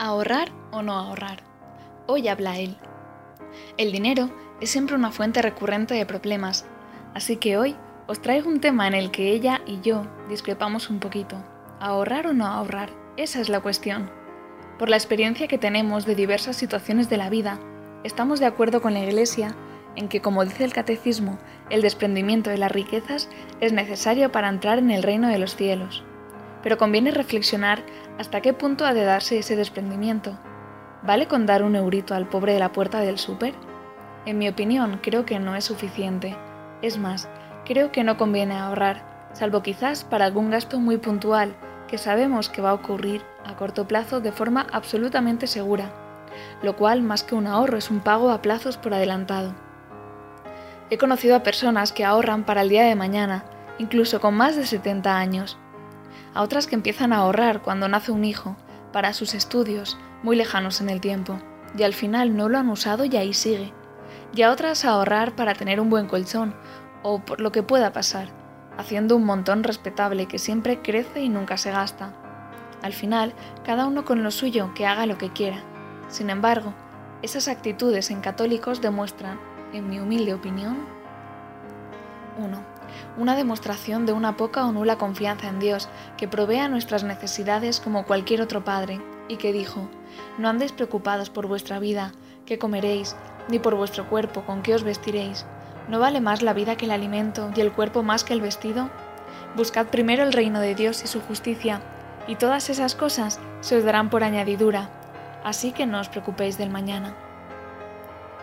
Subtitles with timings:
[0.00, 1.40] ¿Ahorrar o no ahorrar?
[2.06, 2.76] Hoy habla él.
[3.78, 6.66] El dinero es siempre una fuente recurrente de problemas,
[7.14, 7.74] así que hoy
[8.06, 11.42] os traigo un tema en el que ella y yo discrepamos un poquito.
[11.80, 12.90] ¿Ahorrar o no ahorrar?
[13.16, 14.08] Esa es la cuestión.
[14.78, 17.58] Por la experiencia que tenemos de diversas situaciones de la vida,
[18.04, 19.56] estamos de acuerdo con la Iglesia
[19.96, 21.40] en que, como dice el Catecismo,
[21.70, 23.28] el desprendimiento de las riquezas
[23.60, 26.04] es necesario para entrar en el reino de los cielos
[26.62, 27.82] pero conviene reflexionar
[28.18, 30.38] hasta qué punto ha de darse ese desprendimiento.
[31.02, 33.54] ¿Vale con dar un eurito al pobre de la puerta del súper?
[34.26, 36.36] En mi opinión, creo que no es suficiente.
[36.82, 37.28] Es más,
[37.64, 41.54] creo que no conviene ahorrar, salvo quizás para algún gasto muy puntual
[41.86, 45.90] que sabemos que va a ocurrir a corto plazo de forma absolutamente segura,
[46.62, 49.54] lo cual más que un ahorro es un pago a plazos por adelantado.
[50.90, 53.44] He conocido a personas que ahorran para el día de mañana,
[53.78, 55.58] incluso con más de 70 años,
[56.34, 58.56] a otras que empiezan a ahorrar cuando nace un hijo,
[58.92, 61.38] para sus estudios, muy lejanos en el tiempo,
[61.76, 63.72] y al final no lo han usado y ahí sigue,
[64.34, 66.54] y a otras a ahorrar para tener un buen colchón,
[67.02, 68.28] o por lo que pueda pasar,
[68.76, 72.12] haciendo un montón respetable que siempre crece y nunca se gasta.
[72.82, 75.62] Al final, cada uno con lo suyo que haga lo que quiera.
[76.08, 76.74] Sin embargo,
[77.22, 79.38] esas actitudes en católicos demuestran,
[79.72, 80.78] en mi humilde opinión,
[82.38, 82.77] 1
[83.16, 88.04] una demostración de una poca o nula confianza en Dios, que provea nuestras necesidades como
[88.04, 89.88] cualquier otro Padre, y que dijo,
[90.38, 92.12] No andéis preocupados por vuestra vida,
[92.46, 93.16] qué comeréis,
[93.48, 95.46] ni por vuestro cuerpo, con qué os vestiréis.
[95.88, 98.90] ¿No vale más la vida que el alimento y el cuerpo más que el vestido?
[99.56, 101.80] Buscad primero el reino de Dios y su justicia,
[102.26, 104.90] y todas esas cosas se os darán por añadidura,
[105.44, 107.14] así que no os preocupéis del mañana.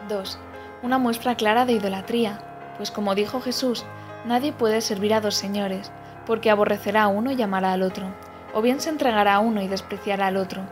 [0.09, 0.40] 2.
[0.82, 2.40] Una muestra clara de idolatría,
[2.78, 3.86] pues como dijo Jesús,
[4.26, 5.92] Nadie puede servir a dos señores,
[6.26, 8.08] porque aborrecerá a uno y amará al otro,
[8.54, 10.64] o bien se entregará a uno y despreciará al otro.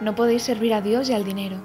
[0.00, 1.56] No podéis servir a Dios y al dinero.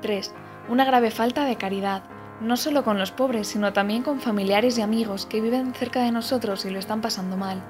[0.00, 0.34] 3.
[0.70, 2.02] Una grave falta de caridad,
[2.40, 6.12] no solo con los pobres, sino también con familiares y amigos que viven cerca de
[6.12, 7.62] nosotros y lo están pasando mal.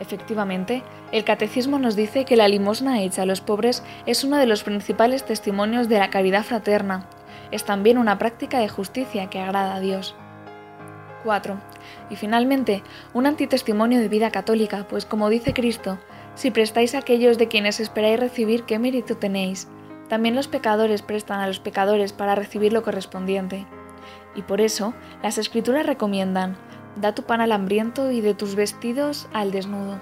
[0.00, 0.82] Efectivamente,
[1.12, 4.64] el catecismo nos dice que la limosna hecha a los pobres es uno de los
[4.64, 7.06] principales testimonios de la caridad fraterna.
[7.52, 10.16] Es también una práctica de justicia que agrada a Dios.
[11.22, 11.58] 4.
[12.10, 15.98] Y finalmente, un antitestimonio de vida católica, pues como dice Cristo,
[16.34, 19.68] si prestáis a aquellos de quienes esperáis recibir, ¿qué mérito tenéis?
[20.08, 23.66] También los pecadores prestan a los pecadores para recibir lo correspondiente.
[24.34, 26.56] Y por eso, las escrituras recomiendan,
[26.96, 30.00] da tu pan al hambriento y de tus vestidos al desnudo.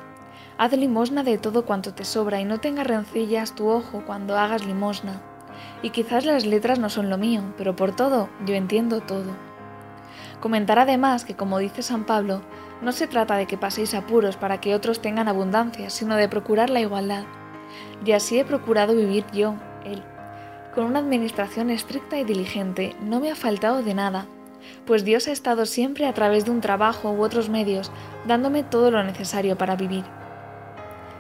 [0.58, 4.66] Haz limosna de todo cuanto te sobra y no tengas rencillas tu ojo cuando hagas
[4.66, 5.22] limosna.
[5.82, 9.49] Y quizás las letras no son lo mío, pero por todo yo entiendo todo.
[10.40, 12.40] Comentar además que, como dice San Pablo,
[12.80, 16.70] no se trata de que paséis apuros para que otros tengan abundancia, sino de procurar
[16.70, 17.24] la igualdad.
[18.04, 20.02] Y así he procurado vivir yo, él.
[20.74, 24.26] Con una administración estricta y diligente, no me ha faltado de nada,
[24.86, 27.90] pues Dios ha estado siempre a través de un trabajo u otros medios,
[28.26, 30.04] dándome todo lo necesario para vivir.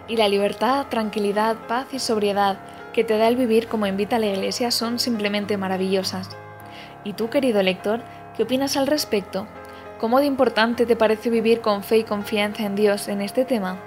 [0.08, 2.58] Y la libertad, tranquilidad, paz y sobriedad
[2.92, 6.30] que te da el vivir como invita la Iglesia son simplemente maravillosas.
[7.04, 8.02] Y tú, querido lector,
[8.40, 9.46] ¿Qué opinas al respecto?
[9.98, 13.78] ¿Cómo de importante te parece vivir con fe y confianza en Dios en este tema?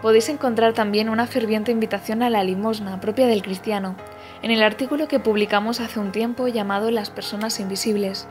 [0.00, 3.96] Podéis encontrar también una ferviente invitación a la limosna propia del cristiano
[4.40, 8.26] en el artículo que publicamos hace un tiempo llamado Las personas invisibles.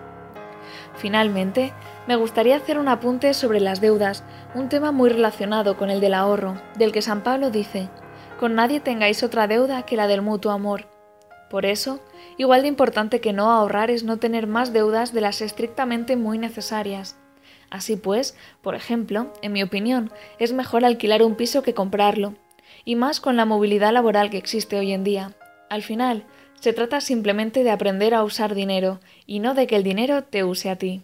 [0.95, 1.71] Finalmente,
[2.07, 4.23] me gustaría hacer un apunte sobre las deudas,
[4.55, 7.89] un tema muy relacionado con el del ahorro, del que San Pablo dice,
[8.39, 10.87] con nadie tengáis otra deuda que la del mutuo amor.
[11.49, 11.99] Por eso,
[12.37, 16.37] igual de importante que no ahorrar es no tener más deudas de las estrictamente muy
[16.37, 17.17] necesarias.
[17.69, 22.35] Así pues, por ejemplo, en mi opinión, es mejor alquilar un piso que comprarlo,
[22.85, 25.35] y más con la movilidad laboral que existe hoy en día.
[25.69, 26.25] Al final,
[26.59, 30.43] se trata simplemente de aprender a usar dinero, y no de que el dinero te
[30.43, 31.03] use a ti.